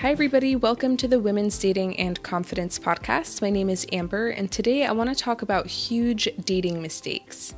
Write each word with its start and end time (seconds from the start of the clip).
Hi, 0.00 0.10
everybody. 0.10 0.54
Welcome 0.54 0.98
to 0.98 1.08
the 1.08 1.18
Women's 1.18 1.58
Dating 1.58 1.98
and 1.98 2.22
Confidence 2.22 2.78
Podcast. 2.78 3.40
My 3.40 3.48
name 3.48 3.70
is 3.70 3.86
Amber, 3.90 4.28
and 4.28 4.52
today 4.52 4.84
I 4.84 4.92
want 4.92 5.08
to 5.08 5.16
talk 5.16 5.40
about 5.40 5.68
huge 5.68 6.28
dating 6.44 6.82
mistakes. 6.82 7.54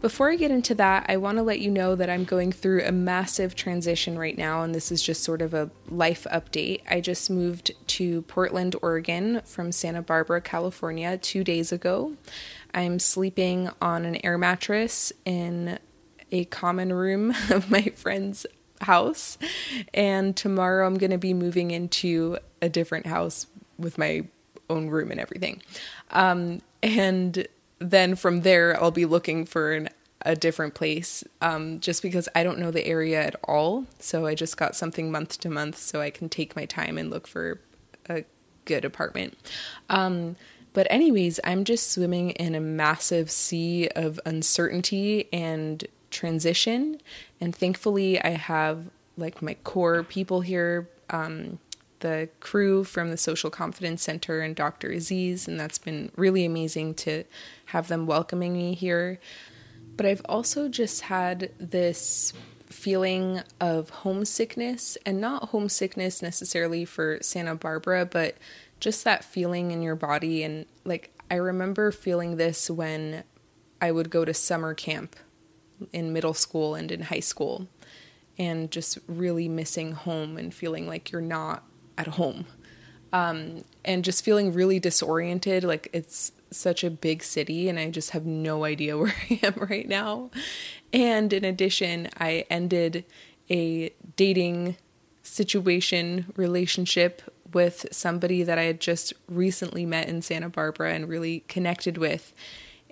Before 0.00 0.30
I 0.30 0.36
get 0.36 0.52
into 0.52 0.76
that, 0.76 1.06
I 1.08 1.16
want 1.16 1.38
to 1.38 1.42
let 1.42 1.58
you 1.58 1.72
know 1.72 1.96
that 1.96 2.08
I'm 2.08 2.22
going 2.22 2.52
through 2.52 2.84
a 2.84 2.92
massive 2.92 3.56
transition 3.56 4.16
right 4.16 4.38
now, 4.38 4.62
and 4.62 4.72
this 4.72 4.92
is 4.92 5.02
just 5.02 5.24
sort 5.24 5.42
of 5.42 5.54
a 5.54 5.72
life 5.88 6.24
update. 6.32 6.82
I 6.88 7.00
just 7.00 7.28
moved 7.30 7.72
to 7.88 8.22
Portland, 8.22 8.76
Oregon 8.80 9.42
from 9.44 9.72
Santa 9.72 10.02
Barbara, 10.02 10.40
California, 10.40 11.18
two 11.18 11.42
days 11.42 11.72
ago. 11.72 12.12
I'm 12.72 13.00
sleeping 13.00 13.70
on 13.82 14.04
an 14.04 14.24
air 14.24 14.38
mattress 14.38 15.12
in 15.24 15.80
a 16.30 16.44
common 16.44 16.92
room 16.92 17.34
of 17.50 17.72
my 17.72 17.82
friend's 17.96 18.46
house. 18.82 19.38
And 19.94 20.36
tomorrow 20.36 20.86
I'm 20.86 20.98
going 20.98 21.10
to 21.10 21.18
be 21.18 21.34
moving 21.34 21.70
into 21.70 22.38
a 22.60 22.68
different 22.68 23.06
house 23.06 23.46
with 23.78 23.98
my 23.98 24.26
own 24.68 24.88
room 24.88 25.10
and 25.10 25.20
everything. 25.20 25.62
Um, 26.10 26.60
and 26.82 27.46
then 27.78 28.14
from 28.16 28.42
there, 28.42 28.80
I'll 28.80 28.90
be 28.90 29.06
looking 29.06 29.44
for 29.44 29.72
an, 29.72 29.88
a 30.22 30.36
different 30.36 30.74
place 30.74 31.24
um, 31.40 31.80
just 31.80 32.02
because 32.02 32.28
I 32.34 32.42
don't 32.42 32.58
know 32.58 32.70
the 32.70 32.86
area 32.86 33.22
at 33.22 33.36
all. 33.44 33.86
So 33.98 34.26
I 34.26 34.34
just 34.34 34.56
got 34.56 34.76
something 34.76 35.10
month 35.10 35.40
to 35.40 35.50
month 35.50 35.78
so 35.78 36.00
I 36.00 36.10
can 36.10 36.28
take 36.28 36.54
my 36.54 36.64
time 36.64 36.98
and 36.98 37.10
look 37.10 37.26
for 37.26 37.60
a 38.08 38.24
good 38.64 38.84
apartment. 38.84 39.36
Um, 39.88 40.36
but, 40.74 40.86
anyways, 40.88 41.38
I'm 41.44 41.64
just 41.64 41.90
swimming 41.90 42.30
in 42.30 42.54
a 42.54 42.60
massive 42.60 43.30
sea 43.30 43.88
of 43.88 44.18
uncertainty 44.24 45.28
and 45.30 45.84
transition. 46.12 47.00
And 47.40 47.54
thankfully, 47.54 48.22
I 48.22 48.30
have 48.30 48.90
like 49.16 49.42
my 49.42 49.54
core 49.64 50.02
people 50.02 50.42
here, 50.42 50.88
um, 51.10 51.58
the 52.00 52.28
crew 52.40 52.84
from 52.84 53.10
the 53.10 53.16
Social 53.16 53.50
Confidence 53.50 54.02
Center 54.02 54.40
and 54.40 54.54
Dr. 54.56 54.90
Aziz, 54.90 55.46
and 55.46 55.58
that's 55.58 55.78
been 55.78 56.10
really 56.16 56.44
amazing 56.44 56.94
to 56.94 57.24
have 57.66 57.88
them 57.88 58.06
welcoming 58.06 58.54
me 58.54 58.74
here. 58.74 59.20
But 59.96 60.06
I've 60.06 60.22
also 60.28 60.68
just 60.68 61.02
had 61.02 61.50
this 61.58 62.32
feeling 62.66 63.42
of 63.60 63.90
homesickness, 63.90 64.96
and 65.04 65.20
not 65.20 65.50
homesickness 65.50 66.22
necessarily 66.22 66.84
for 66.84 67.18
Santa 67.20 67.54
Barbara, 67.54 68.06
but 68.06 68.36
just 68.80 69.04
that 69.04 69.24
feeling 69.24 69.70
in 69.70 69.82
your 69.82 69.94
body. 69.94 70.42
And 70.42 70.66
like, 70.84 71.10
I 71.30 71.36
remember 71.36 71.92
feeling 71.92 72.36
this 72.36 72.68
when 72.68 73.24
I 73.80 73.92
would 73.92 74.10
go 74.10 74.24
to 74.24 74.34
summer 74.34 74.74
camp 74.74 75.16
in 75.92 76.12
middle 76.12 76.34
school 76.34 76.74
and 76.74 76.90
in 76.90 77.02
high 77.02 77.20
school 77.20 77.68
and 78.38 78.70
just 78.70 78.98
really 79.06 79.48
missing 79.48 79.92
home 79.92 80.36
and 80.36 80.54
feeling 80.54 80.86
like 80.86 81.12
you're 81.12 81.20
not 81.20 81.64
at 81.98 82.08
home. 82.08 82.46
Um, 83.12 83.64
and 83.84 84.04
just 84.04 84.24
feeling 84.24 84.54
really 84.54 84.80
disoriented 84.80 85.64
like 85.64 85.88
it's 85.92 86.32
such 86.50 86.82
a 86.82 86.90
big 86.90 87.22
city 87.22 87.68
and 87.68 87.78
i 87.78 87.90
just 87.90 88.10
have 88.10 88.24
no 88.24 88.64
idea 88.64 88.96
where 88.98 89.14
i 89.30 89.40
am 89.42 89.54
right 89.56 89.88
now. 89.88 90.30
And 90.92 91.32
in 91.32 91.44
addition 91.44 92.08
i 92.18 92.46
ended 92.48 93.04
a 93.50 93.92
dating 94.16 94.76
situation 95.22 96.26
relationship 96.36 97.22
with 97.52 97.86
somebody 97.92 98.42
that 98.42 98.58
i 98.58 98.62
had 98.62 98.80
just 98.80 99.12
recently 99.28 99.84
met 99.84 100.08
in 100.08 100.20
santa 100.20 100.48
barbara 100.48 100.92
and 100.92 101.08
really 101.08 101.40
connected 101.48 101.96
with 101.96 102.32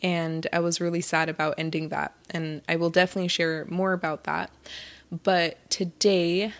and 0.02 0.46
I 0.52 0.60
was 0.60 0.80
really 0.80 1.00
sad 1.00 1.28
about 1.28 1.54
ending 1.58 1.88
that. 1.88 2.14
And 2.30 2.62
I 2.68 2.76
will 2.76 2.90
definitely 2.90 3.28
share 3.28 3.66
more 3.68 3.92
about 3.92 4.24
that. 4.24 4.50
But 5.10 5.68
today, 5.70 6.52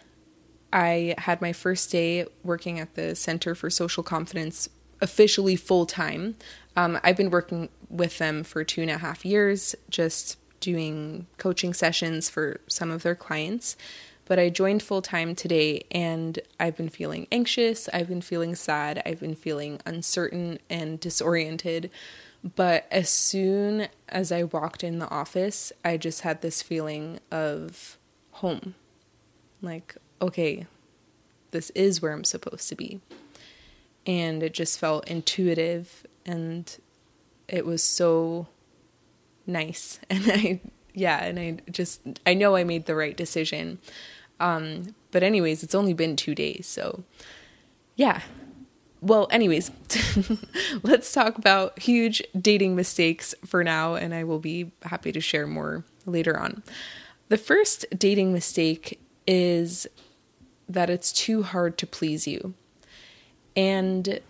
I 0.72 1.14
had 1.18 1.40
my 1.40 1.52
first 1.52 1.90
day 1.90 2.26
working 2.42 2.78
at 2.78 2.94
the 2.94 3.14
Center 3.14 3.54
for 3.54 3.70
Social 3.70 4.02
Confidence 4.02 4.68
officially 5.00 5.56
full 5.56 5.86
time. 5.86 6.36
Um, 6.76 6.98
I've 7.02 7.16
been 7.16 7.30
working 7.30 7.68
with 7.88 8.18
them 8.18 8.44
for 8.44 8.64
two 8.64 8.82
and 8.82 8.90
a 8.90 8.98
half 8.98 9.24
years, 9.24 9.74
just 9.88 10.36
doing 10.60 11.26
coaching 11.38 11.72
sessions 11.72 12.28
for 12.28 12.60
some 12.68 12.90
of 12.90 13.02
their 13.02 13.14
clients. 13.14 13.76
But 14.26 14.38
I 14.38 14.48
joined 14.48 14.82
full 14.82 15.02
time 15.02 15.34
today 15.34 15.82
and 15.90 16.38
I've 16.60 16.76
been 16.76 16.88
feeling 16.88 17.26
anxious, 17.32 17.88
I've 17.92 18.08
been 18.08 18.20
feeling 18.20 18.54
sad, 18.54 19.02
I've 19.04 19.18
been 19.18 19.34
feeling 19.34 19.80
uncertain 19.84 20.60
and 20.68 21.00
disoriented 21.00 21.90
but 22.42 22.86
as 22.90 23.10
soon 23.10 23.88
as 24.08 24.32
I 24.32 24.44
walked 24.44 24.82
in 24.82 24.98
the 24.98 25.08
office, 25.10 25.72
I 25.84 25.96
just 25.96 26.22
had 26.22 26.40
this 26.40 26.62
feeling 26.62 27.20
of 27.30 27.98
home. 28.32 28.74
Like, 29.60 29.96
okay, 30.22 30.66
this 31.50 31.70
is 31.70 32.00
where 32.00 32.12
I'm 32.12 32.24
supposed 32.24 32.68
to 32.70 32.74
be. 32.74 33.00
And 34.06 34.42
it 34.42 34.54
just 34.54 34.78
felt 34.78 35.06
intuitive 35.08 36.06
and 36.24 36.74
it 37.46 37.66
was 37.66 37.82
so 37.82 38.48
nice. 39.46 40.00
And 40.10 40.24
I, 40.26 40.60
yeah, 40.94 41.22
and 41.22 41.38
I 41.38 41.58
just, 41.70 42.00
I 42.26 42.34
know 42.34 42.56
I 42.56 42.64
made 42.64 42.86
the 42.86 42.94
right 42.94 43.16
decision. 43.16 43.78
Um, 44.40 44.94
but, 45.10 45.22
anyways, 45.22 45.62
it's 45.62 45.74
only 45.74 45.92
been 45.92 46.16
two 46.16 46.34
days. 46.34 46.66
So, 46.66 47.04
yeah, 47.96 48.22
well, 49.00 49.28
anyways, 49.30 49.70
let's 50.82 51.12
talk 51.12 51.38
about 51.38 51.78
huge 51.78 52.22
dating 52.38 52.76
mistakes 52.76 53.34
for 53.46 53.64
now, 53.64 53.94
and 53.94 54.14
I 54.14 54.24
will 54.24 54.38
be 54.38 54.72
happy 54.82 55.12
to 55.12 55.20
share 55.20 55.46
more 55.46 55.84
later 56.06 56.38
on. 56.38 56.62
The 57.28 57.38
first 57.38 57.86
dating 57.96 58.32
mistake 58.32 59.00
is 59.26 59.86
that 60.68 60.90
it's 60.90 61.12
too 61.12 61.42
hard 61.42 61.78
to 61.78 61.86
please 61.86 62.26
you. 62.26 62.54
And 63.56 64.20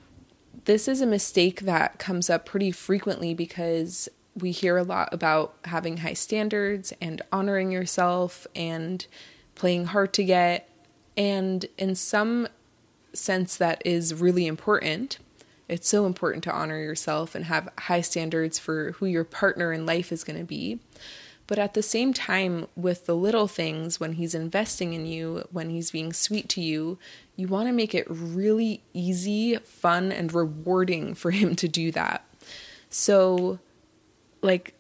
this 0.64 0.87
is 0.88 1.00
a 1.00 1.06
mistake 1.06 1.60
that 1.60 1.98
comes 1.98 2.31
up 2.31 2.47
pretty 2.47 2.70
frequently 2.70 3.34
because 3.34 4.08
we 4.34 4.52
hear 4.52 4.76
a 4.76 4.82
lot 4.82 5.12
about 5.12 5.54
having 5.64 5.98
high 5.98 6.14
standards 6.14 6.92
and 7.00 7.20
honoring 7.32 7.72
yourself 7.72 8.47
and 8.54 9.06
playing 9.54 9.87
hard 9.87 10.12
to 10.14 10.25
get. 10.25 10.69
And 11.16 11.66
in 11.76 11.94
some 11.94 12.48
sense 13.12 13.56
that 13.56 13.82
is 13.84 14.15
really 14.15 14.47
important. 14.47 15.19
It's 15.69 15.88
so 15.88 16.06
important 16.06 16.43
to 16.44 16.53
honor 16.53 16.81
yourself 16.81 17.34
and 17.34 17.44
have 17.44 17.69
high 17.78 18.00
standards 18.00 18.59
for 18.59 18.93
who 18.93 19.06
your 19.06 19.25
partner 19.25 19.72
in 19.72 19.87
life 19.87 20.10
is 20.10 20.25
going 20.25 20.38
to 20.38 20.44
be. 20.44 20.81
But 21.47 21.59
at 21.59 21.75
the 21.75 21.82
same 21.82 22.12
time, 22.12 22.69
with 22.76 23.06
the 23.06 23.16
little 23.16 23.49
things, 23.49 23.99
when 23.99 24.12
he's 24.12 24.37
investing 24.37 24.93
in 24.93 25.04
you, 25.04 25.44
when 25.50 25.70
he's 25.70 25.91
being 25.91 26.12
sweet 26.12 26.49
to 26.50 26.60
you, 26.60 26.97
you 27.34 27.49
want 27.49 27.66
to 27.66 27.72
make 27.72 27.93
it 27.93 28.06
really 28.09 28.82
easy, 28.93 29.56
fun, 29.56 30.12
and 30.12 30.32
rewarding 30.32 31.15
for 31.15 31.32
him 31.32 31.56
to 31.56 31.66
do 31.66 31.91
that. 31.91 32.25
So, 32.88 33.59
like, 34.43 34.75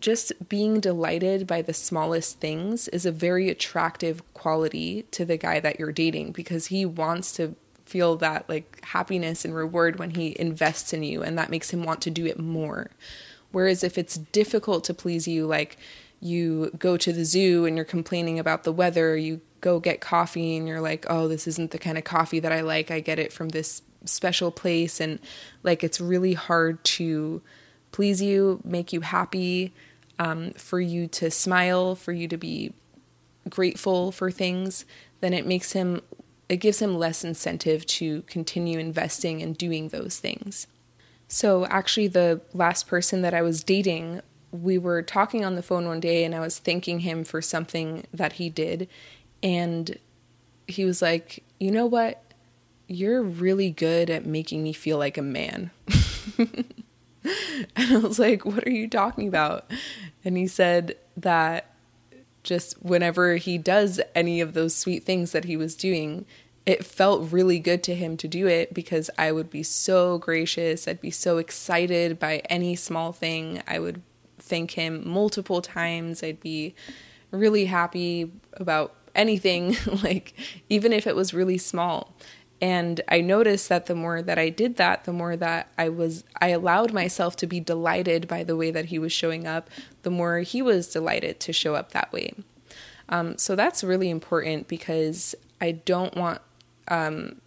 just 0.00 0.48
being 0.48 0.80
delighted 0.80 1.46
by 1.46 1.62
the 1.62 1.74
smallest 1.74 2.40
things 2.40 2.88
is 2.88 3.06
a 3.06 3.12
very 3.12 3.48
attractive 3.48 4.22
quality 4.34 5.02
to 5.10 5.24
the 5.24 5.36
guy 5.36 5.60
that 5.60 5.78
you're 5.78 5.92
dating 5.92 6.32
because 6.32 6.66
he 6.66 6.84
wants 6.84 7.32
to 7.32 7.54
feel 7.84 8.16
that 8.16 8.48
like 8.48 8.80
happiness 8.84 9.44
and 9.44 9.54
reward 9.54 9.98
when 9.98 10.10
he 10.10 10.36
invests 10.38 10.92
in 10.92 11.02
you 11.02 11.22
and 11.22 11.36
that 11.36 11.50
makes 11.50 11.70
him 11.70 11.82
want 11.82 12.00
to 12.00 12.10
do 12.10 12.24
it 12.24 12.38
more. 12.38 12.90
Whereas 13.52 13.82
if 13.82 13.98
it's 13.98 14.16
difficult 14.16 14.84
to 14.84 14.94
please 14.94 15.26
you 15.26 15.46
like 15.46 15.76
you 16.20 16.70
go 16.78 16.96
to 16.96 17.12
the 17.12 17.24
zoo 17.24 17.64
and 17.64 17.76
you're 17.76 17.84
complaining 17.84 18.38
about 18.38 18.64
the 18.64 18.72
weather, 18.72 19.16
you 19.16 19.40
go 19.60 19.80
get 19.80 20.00
coffee 20.00 20.56
and 20.56 20.68
you're 20.68 20.80
like, 20.80 21.06
"Oh, 21.08 21.28
this 21.28 21.48
isn't 21.48 21.70
the 21.70 21.78
kind 21.78 21.98
of 21.98 22.04
coffee 22.04 22.40
that 22.40 22.52
I 22.52 22.60
like. 22.60 22.90
I 22.90 23.00
get 23.00 23.18
it 23.18 23.32
from 23.32 23.48
this 23.48 23.82
special 24.04 24.50
place." 24.50 25.00
And 25.00 25.18
like 25.62 25.82
it's 25.82 26.00
really 26.00 26.34
hard 26.34 26.84
to 26.84 27.42
please 27.90 28.22
you, 28.22 28.60
make 28.64 28.92
you 28.92 29.00
happy 29.00 29.72
um, 30.20 30.50
for 30.50 30.78
you 30.78 31.08
to 31.08 31.30
smile, 31.30 31.94
for 31.94 32.12
you 32.12 32.28
to 32.28 32.36
be 32.36 32.74
grateful 33.48 34.12
for 34.12 34.30
things, 34.30 34.84
then 35.20 35.32
it 35.32 35.46
makes 35.46 35.72
him, 35.72 36.02
it 36.48 36.58
gives 36.58 36.80
him 36.80 36.98
less 36.98 37.24
incentive 37.24 37.86
to 37.86 38.20
continue 38.22 38.78
investing 38.78 39.40
and 39.40 39.56
doing 39.56 39.88
those 39.88 40.18
things. 40.18 40.66
So, 41.26 41.64
actually, 41.66 42.08
the 42.08 42.42
last 42.52 42.86
person 42.86 43.22
that 43.22 43.32
I 43.32 43.40
was 43.40 43.64
dating, 43.64 44.20
we 44.52 44.76
were 44.76 45.00
talking 45.00 45.42
on 45.42 45.54
the 45.54 45.62
phone 45.62 45.86
one 45.86 46.00
day 46.00 46.24
and 46.24 46.34
I 46.34 46.40
was 46.40 46.58
thanking 46.58 47.00
him 47.00 47.24
for 47.24 47.40
something 47.40 48.04
that 48.12 48.34
he 48.34 48.50
did. 48.50 48.88
And 49.42 49.98
he 50.66 50.84
was 50.84 51.00
like, 51.00 51.44
You 51.58 51.70
know 51.70 51.86
what? 51.86 52.22
You're 52.88 53.22
really 53.22 53.70
good 53.70 54.10
at 54.10 54.26
making 54.26 54.62
me 54.62 54.74
feel 54.74 54.98
like 54.98 55.16
a 55.16 55.22
man. 55.22 55.70
And 57.76 57.92
I 57.92 57.98
was 57.98 58.18
like, 58.18 58.44
What 58.44 58.66
are 58.66 58.70
you 58.70 58.88
talking 58.88 59.28
about? 59.28 59.70
And 60.24 60.36
he 60.36 60.46
said 60.46 60.96
that 61.16 61.74
just 62.42 62.82
whenever 62.82 63.36
he 63.36 63.58
does 63.58 64.00
any 64.14 64.40
of 64.40 64.54
those 64.54 64.74
sweet 64.74 65.04
things 65.04 65.32
that 65.32 65.44
he 65.44 65.56
was 65.56 65.74
doing, 65.74 66.24
it 66.66 66.84
felt 66.84 67.32
really 67.32 67.58
good 67.58 67.82
to 67.84 67.94
him 67.94 68.16
to 68.18 68.28
do 68.28 68.46
it 68.46 68.72
because 68.72 69.10
I 69.18 69.32
would 69.32 69.50
be 69.50 69.62
so 69.62 70.18
gracious. 70.18 70.86
I'd 70.86 71.00
be 71.00 71.10
so 71.10 71.38
excited 71.38 72.18
by 72.18 72.38
any 72.48 72.76
small 72.76 73.12
thing. 73.12 73.62
I 73.66 73.78
would 73.78 74.02
thank 74.38 74.72
him 74.72 75.06
multiple 75.08 75.62
times. 75.62 76.22
I'd 76.22 76.40
be 76.40 76.74
really 77.30 77.66
happy 77.66 78.30
about 78.54 78.94
anything, 79.14 79.76
like 80.02 80.34
even 80.68 80.92
if 80.92 81.06
it 81.06 81.16
was 81.16 81.34
really 81.34 81.58
small. 81.58 82.14
And 82.60 83.00
I 83.08 83.22
noticed 83.22 83.68
that 83.70 83.86
the 83.86 83.94
more 83.94 84.20
that 84.20 84.38
I 84.38 84.50
did 84.50 84.76
that, 84.76 85.04
the 85.04 85.12
more 85.12 85.36
that 85.36 85.68
I 85.78 85.88
was, 85.88 86.24
I 86.40 86.48
allowed 86.48 86.92
myself 86.92 87.34
to 87.36 87.46
be 87.46 87.58
delighted 87.58 88.28
by 88.28 88.44
the 88.44 88.56
way 88.56 88.70
that 88.70 88.86
he 88.86 88.98
was 88.98 89.12
showing 89.12 89.46
up, 89.46 89.70
the 90.02 90.10
more 90.10 90.40
he 90.40 90.60
was 90.60 90.88
delighted 90.88 91.40
to 91.40 91.52
show 91.52 91.74
up 91.74 91.92
that 91.92 92.12
way. 92.12 92.34
Um, 93.08 93.38
so 93.38 93.56
that's 93.56 93.82
really 93.82 94.10
important 94.10 94.68
because 94.68 95.34
I 95.60 95.72
don't 95.72 96.16
want 96.16 96.40
um, 96.88 97.40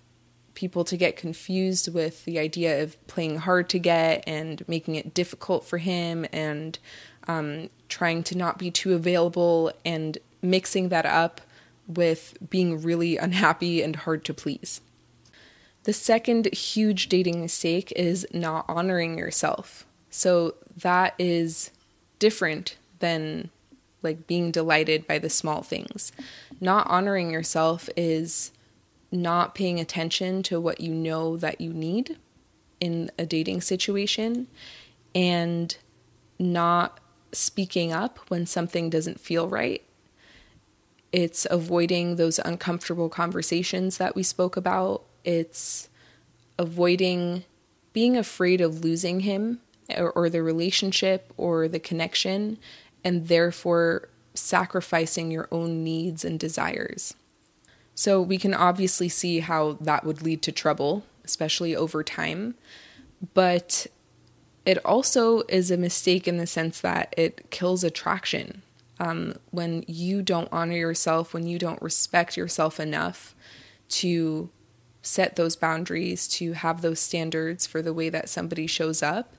people 0.56 0.83
to 0.83 0.98
get 0.98 1.16
confused 1.16 1.94
with 1.94 2.25
the 2.25 2.39
idea 2.39 2.81
of 2.83 3.07
playing 3.07 3.38
hard 3.38 3.69
to 3.69 3.80
get 3.80 4.24
and 4.27 4.68
making 4.68 4.95
it 4.95 5.13
difficult 5.13 5.66
for 5.66 5.77
him 5.77 6.25
and 6.31 6.80
um, 7.27 7.69
trying 7.88 8.24
to 8.24 8.38
not 8.38 8.57
be 8.57 8.71
too 8.71 8.94
available 8.94 9.71
and 9.86 10.18
mixing 10.42 10.89
that 10.89 11.06
up 11.06 11.42
with 11.88 12.38
being 12.50 12.81
really 12.81 13.18
unhappy 13.18 13.81
and 13.81 13.95
hard 13.98 14.25
to 14.25 14.33
please. 14.33 14.81
The 15.83 15.94
second 15.94 16.53
huge 16.53 17.09
dating 17.09 17.41
mistake 17.41 17.91
is 17.95 18.25
not 18.33 18.65
honoring 18.68 19.18
yourself. 19.18 19.85
So 20.09 20.56
that 20.77 21.13
is 21.19 21.71
different 22.19 22.77
than 23.00 23.50
like 24.01 24.27
being 24.27 24.51
delighted 24.51 25.07
by 25.07 25.19
the 25.19 25.30
small 25.30 25.62
things. 25.62 26.12
Not 26.62 26.88
honoring 26.88 27.31
yourself 27.31 27.89
is 27.97 28.51
not 29.12 29.56
paying 29.56 29.80
attention 29.80 30.44
to 30.44 30.59
what 30.59 30.81
you 30.81 30.94
know 30.94 31.38
that 31.38 31.62
you 31.62 31.74
need 31.74 32.18
in 32.80 33.12
a 33.18 33.25
dating 33.25 33.62
situation 33.62 34.47
and 35.15 35.77
not 36.39 37.00
speaking 37.31 37.91
up 37.91 38.19
when 38.30 38.45
something 38.45 38.89
doesn't 38.89 39.19
feel 39.19 39.47
right. 39.47 39.83
It's 41.12 41.45
avoiding 41.50 42.15
those 42.15 42.39
uncomfortable 42.39 43.09
conversations 43.09 43.97
that 43.97 44.15
we 44.15 44.24
spoke 44.24 44.57
about. 44.57 45.03
It's 45.23 45.89
avoiding 46.57 47.43
being 47.93 48.17
afraid 48.17 48.59
of 48.59 48.83
losing 48.83 49.21
him 49.21 49.59
or, 49.95 50.11
or 50.11 50.29
the 50.29 50.41
relationship 50.41 51.31
or 51.37 51.67
the 51.67 51.79
connection, 51.79 52.57
and 53.03 53.27
therefore 53.27 54.09
sacrificing 54.33 55.29
your 55.29 55.47
own 55.51 55.83
needs 55.83 56.25
and 56.25 56.39
desires. 56.39 57.13
So 57.95 58.21
we 58.21 58.37
can 58.37 58.53
obviously 58.53 59.09
see 59.09 59.39
how 59.39 59.73
that 59.81 60.03
would 60.03 60.23
lead 60.23 60.41
to 60.43 60.51
trouble, 60.51 61.03
especially 61.23 61.75
over 61.75 62.03
time. 62.03 62.55
But 63.33 63.87
it 64.65 64.83
also 64.83 65.43
is 65.49 65.69
a 65.69 65.77
mistake 65.77 66.27
in 66.27 66.37
the 66.37 66.47
sense 66.47 66.81
that 66.81 67.13
it 67.15 67.49
kills 67.51 67.83
attraction. 67.83 68.63
Um, 68.99 69.35
when 69.51 69.83
you 69.87 70.21
don't 70.21 70.49
honor 70.51 70.75
yourself, 70.75 71.33
when 71.33 71.45
you 71.45 71.59
don't 71.59 71.81
respect 71.81 72.37
yourself 72.37 72.79
enough 72.79 73.35
to 73.89 74.49
set 75.03 75.35
those 75.35 75.55
boundaries, 75.55 76.27
to 76.29 76.53
have 76.53 76.81
those 76.81 77.00
standards 77.00 77.67
for 77.67 77.81
the 77.81 77.94
way 77.94 78.09
that 78.09 78.29
somebody 78.29 78.65
shows 78.65 79.03
up, 79.03 79.35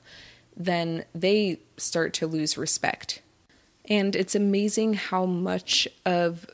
then 0.55 1.03
they 1.13 1.59
start 1.75 2.13
to 2.13 2.27
lose 2.27 2.57
respect. 2.57 3.21
And 3.89 4.15
it's 4.15 4.35
amazing 4.35 4.93
how 4.93 5.25
much 5.25 5.87
of 6.05 6.47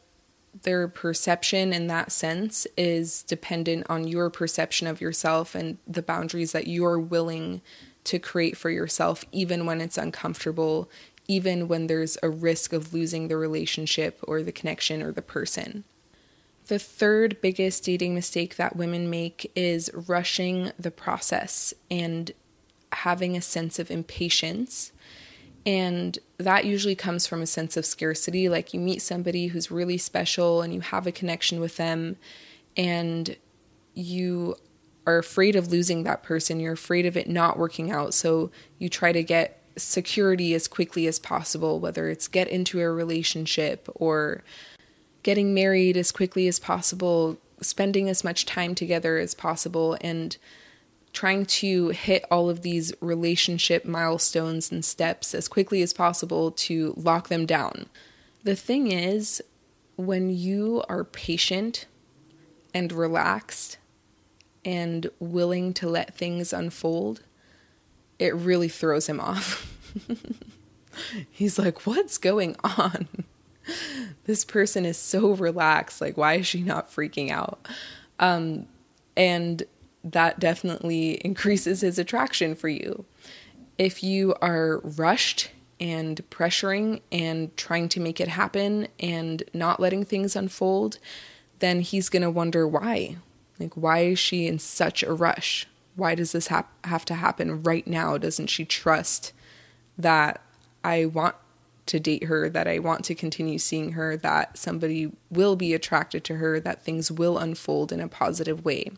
their 0.64 0.88
perception 0.88 1.72
in 1.72 1.88
that 1.88 2.12
sense 2.12 2.66
is 2.76 3.24
dependent 3.24 3.86
on 3.90 4.08
your 4.08 4.30
perception 4.30 4.88
of 4.88 5.00
yourself 5.00 5.56
and 5.56 5.78
the 5.88 6.02
boundaries 6.02 6.52
that 6.52 6.68
you're 6.68 7.00
willing 7.00 7.62
to 8.04 8.20
create 8.20 8.58
for 8.58 8.70
yourself, 8.70 9.24
even 9.32 9.66
when 9.66 9.80
it's 9.80 9.98
uncomfortable, 9.98 10.90
even 11.28 11.68
when 11.68 11.88
there's 11.88 12.18
a 12.24 12.30
risk 12.30 12.74
of 12.74 12.94
losing 12.94 13.28
the 13.28 13.38
relationship 13.38 14.20
or 14.24 14.42
the 14.42 14.52
connection 14.52 15.02
or 15.02 15.12
the 15.12 15.22
person. 15.22 15.84
The 16.72 16.80
third 16.80 17.42
biggest 17.42 17.84
dating 17.84 18.16
mistake 18.16 18.56
that 18.56 18.78
women 18.78 19.10
make 19.10 19.52
is 19.58 19.92
rushing 19.94 20.72
the 20.80 20.90
process 20.90 21.74
and 21.90 22.32
having 22.94 23.36
a 23.36 23.42
sense 23.42 23.78
of 23.78 23.92
impatience 23.92 24.94
and 25.66 26.18
that 26.38 26.64
usually 26.64 26.96
comes 26.96 27.28
from 27.28 27.42
a 27.42 27.46
sense 27.46 27.76
of 27.76 27.86
scarcity. 27.86 28.48
Like 28.48 28.74
you 28.74 28.80
meet 28.80 29.02
somebody 29.02 29.48
who's 29.48 29.70
really 29.70 29.98
special 29.98 30.62
and 30.62 30.74
you 30.74 30.80
have 30.80 31.06
a 31.06 31.12
connection 31.12 31.60
with 31.60 31.76
them, 31.76 32.16
and 32.78 33.36
you 33.94 34.56
are 35.06 35.18
afraid 35.18 35.58
of 35.58 35.72
losing 35.72 36.04
that 36.04 36.24
person. 36.24 36.62
You're 36.62 36.72
afraid 36.72 37.06
of 37.06 37.18
it 37.18 37.30
not 37.30 37.60
working 37.60 37.92
out. 37.92 38.14
So 38.14 38.50
you 38.80 38.88
try 38.88 39.12
to 39.12 39.24
get 39.24 39.62
security 39.78 40.54
as 40.54 40.70
quickly 40.70 41.06
as 41.06 41.20
possible, 41.20 41.82
whether 41.82 42.10
it's 42.10 42.30
get 42.30 42.48
into 42.48 42.80
a 42.80 42.90
relationship 42.90 43.90
or 43.96 44.44
getting 45.24 45.54
married 45.54 45.98
as 45.98 46.12
quickly 46.12 46.48
as 46.48 46.60
possible, 46.60 47.38
spending 47.62 48.10
as 48.10 48.24
much 48.24 48.46
time 48.46 48.76
together 48.76 49.18
as 49.18 49.34
possible. 49.34 49.98
And 50.02 50.38
trying 51.14 51.46
to 51.46 51.90
hit 51.90 52.24
all 52.32 52.50
of 52.50 52.62
these 52.62 52.94
relationship 53.02 53.86
milestones 53.86 54.72
and 54.72 54.84
steps 54.84 55.36
as 55.36 55.48
quickly 55.48 55.82
as 55.82 55.94
possible 55.94 56.52
to 56.52 56.94
lock 56.96 57.28
them 57.28 57.46
down. 57.46 57.88
The 58.44 58.56
thing 58.56 58.92
is, 58.92 59.42
when 59.98 60.30
you 60.30 60.84
are 60.88 61.04
patient 61.04 61.86
and 62.74 62.92
relaxed 62.92 63.78
and 64.64 65.10
willing 65.20 65.74
to 65.76 65.90
let 65.90 66.16
things 66.16 66.54
unfold, 66.54 67.22
it 68.18 68.34
really 68.36 68.70
throws 68.70 69.08
him 69.08 69.20
off. 69.20 69.68
He's 71.30 71.60
like, 71.60 71.86
What's 71.86 72.18
going 72.18 72.56
on? 72.64 73.08
this 74.26 74.46
person 74.46 74.86
is 74.86 74.98
so 74.98 75.32
relaxed. 75.32 76.02
Like, 76.02 76.18
why 76.18 76.36
is 76.36 76.48
she 76.48 76.62
not 76.62 76.92
freaking 76.92 77.30
out? 77.32 77.68
Um, 78.20 78.68
and 79.16 79.64
that 80.04 80.40
definitely 80.40 81.14
increases 81.26 81.82
his 81.82 82.00
attraction 82.00 82.56
for 82.56 82.70
you. 82.70 83.06
If 83.78 84.04
you 84.04 84.36
are 84.42 84.80
rushed 84.84 85.52
and 85.80 86.22
pressuring 86.30 87.02
and 87.12 87.56
trying 87.58 87.90
to 87.90 88.00
make 88.00 88.20
it 88.20 88.28
happen 88.28 88.88
and 89.00 89.44
not 89.54 89.80
letting 89.80 90.06
things 90.06 90.36
unfold, 90.36 91.00
then 91.60 91.82
he's 91.82 92.10
going 92.10 92.22
to 92.22 92.30
wonder 92.30 92.68
why. 92.68 93.18
Like, 93.60 93.76
why 93.76 94.00
is 94.00 94.20
she 94.20 94.48
in 94.48 94.60
such 94.60 95.02
a 95.04 95.14
rush? 95.14 95.68
Why 95.96 96.16
does 96.16 96.32
this 96.32 96.48
ha- 96.48 96.68
have 96.84 97.06
to 97.06 97.16
happen 97.16 97.64
right 97.64 97.86
now? 97.86 98.18
Doesn't 98.18 98.48
she 98.48 98.66
trust 98.66 99.34
that 99.98 100.42
I 100.84 101.06
want 101.06 101.36
to 101.88 102.00
date 102.00 102.26
her, 102.26 102.50
that 102.50 102.68
I 102.68 102.80
want 102.80 103.06
to 103.06 103.16
continue 103.16 103.58
seeing 103.58 103.94
her, 103.94 104.18
that 104.18 104.58
somebody 104.58 105.12
will 105.30 105.56
be 105.56 105.74
attracted 105.74 106.24
to 106.26 106.36
her, 106.36 106.60
that 106.60 106.84
things 106.84 107.12
will 107.12 107.38
unfold 107.38 107.92
in 107.92 108.00
a 108.00 108.08
positive 108.08 108.64
way? 108.64 108.92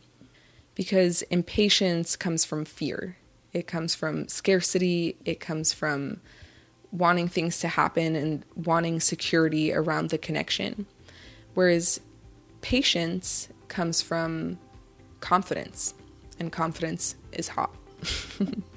because 0.75 1.21
impatience 1.23 2.15
comes 2.15 2.45
from 2.45 2.65
fear. 2.65 3.17
It 3.51 3.67
comes 3.67 3.93
from 3.93 4.27
scarcity, 4.27 5.15
it 5.25 5.39
comes 5.39 5.73
from 5.73 6.19
wanting 6.91 7.27
things 7.27 7.59
to 7.59 7.67
happen 7.67 8.15
and 8.15 8.43
wanting 8.55 8.99
security 8.99 9.73
around 9.73 10.09
the 10.09 10.17
connection. 10.17 10.85
Whereas 11.53 11.99
patience 12.61 13.49
comes 13.67 14.01
from 14.01 14.57
confidence, 15.19 15.93
and 16.39 16.51
confidence 16.51 17.15
is 17.31 17.49
hot. 17.49 17.75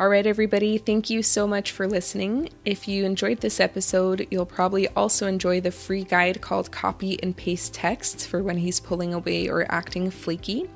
All 0.00 0.08
right, 0.08 0.28
everybody, 0.28 0.78
thank 0.78 1.10
you 1.10 1.24
so 1.24 1.44
much 1.44 1.72
for 1.72 1.88
listening. 1.88 2.50
If 2.64 2.86
you 2.86 3.04
enjoyed 3.04 3.40
this 3.40 3.58
episode, 3.58 4.28
you'll 4.30 4.46
probably 4.46 4.86
also 4.90 5.26
enjoy 5.26 5.60
the 5.60 5.72
free 5.72 6.04
guide 6.04 6.40
called 6.40 6.70
Copy 6.70 7.20
and 7.20 7.36
Paste 7.36 7.74
Texts 7.74 8.24
for 8.24 8.40
when 8.40 8.58
he's 8.58 8.78
pulling 8.78 9.12
away 9.12 9.48
or 9.48 9.66
acting 9.72 10.08
flaky. 10.12 10.70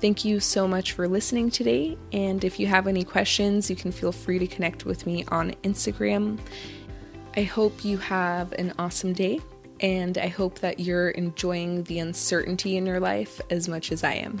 Thank 0.00 0.24
you 0.24 0.40
so 0.40 0.66
much 0.66 0.92
for 0.92 1.06
listening 1.06 1.50
today. 1.50 1.98
And 2.14 2.42
if 2.42 2.58
you 2.58 2.66
have 2.68 2.86
any 2.86 3.04
questions, 3.04 3.68
you 3.68 3.76
can 3.76 3.92
feel 3.92 4.12
free 4.12 4.38
to 4.38 4.46
connect 4.46 4.86
with 4.86 5.06
me 5.06 5.26
on 5.28 5.50
Instagram. 5.62 6.38
I 7.36 7.42
hope 7.42 7.84
you 7.84 7.98
have 7.98 8.52
an 8.54 8.72
awesome 8.78 9.12
day, 9.12 9.40
and 9.80 10.16
I 10.16 10.28
hope 10.28 10.60
that 10.60 10.80
you're 10.80 11.10
enjoying 11.10 11.82
the 11.82 11.98
uncertainty 11.98 12.78
in 12.78 12.86
your 12.86 12.98
life 12.98 13.42
as 13.50 13.68
much 13.68 13.92
as 13.92 14.04
I 14.04 14.14
am. 14.14 14.40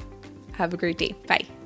Have 0.52 0.72
a 0.72 0.78
great 0.78 0.96
day. 0.96 1.14
Bye. 1.26 1.57